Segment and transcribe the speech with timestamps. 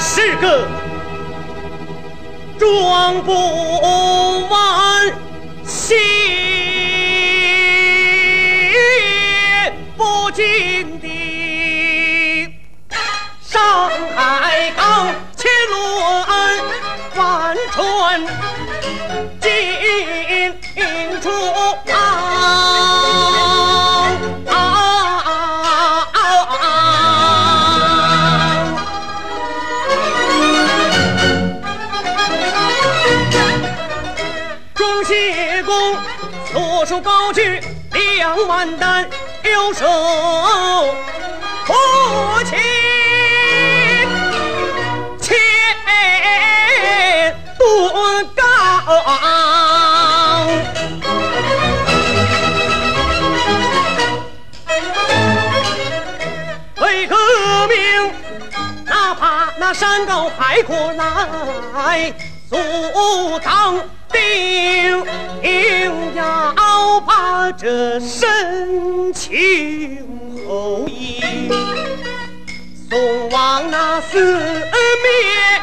[0.00, 0.68] 是个
[2.56, 5.12] 装不完
[5.64, 5.98] 心
[9.96, 12.54] 不尽的
[13.40, 16.26] 上海港，千轮
[17.16, 18.24] 万船
[35.08, 35.96] 谢公
[36.52, 37.58] 所属高举
[37.92, 39.08] 两万担，
[39.42, 39.86] 有手
[41.64, 41.72] 不
[42.44, 42.58] 亲，
[45.18, 45.34] 千
[47.56, 48.44] 吨钢。
[56.82, 57.16] 为革
[57.68, 58.12] 命，
[58.84, 62.12] 哪怕那山高海阔来
[62.50, 63.80] 阻挡，
[66.98, 70.04] 我把这深情
[70.48, 71.20] 厚谊
[72.90, 75.57] 送往那四面